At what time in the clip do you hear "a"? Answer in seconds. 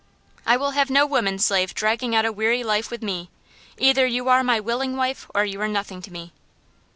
2.25-2.31